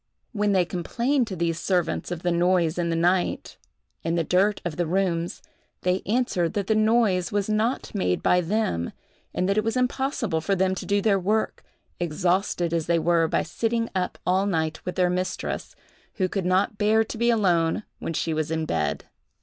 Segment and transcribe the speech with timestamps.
[0.31, 3.57] When they complained to these servants of the noise in the night,
[4.03, 5.43] and the dirt of the rooms,
[5.83, 8.93] they answered that the noise was not made by them,
[9.31, 11.63] and that it was impossible for them to do their work,
[11.99, 15.75] exhausted as they were by sitting up all night with their mistress,
[16.15, 19.05] who could not bear to be alone when she was in bed.